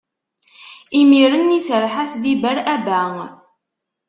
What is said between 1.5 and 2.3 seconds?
iserreḥ-asen-d